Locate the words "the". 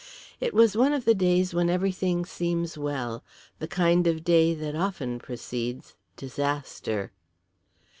1.05-1.13, 3.59-3.67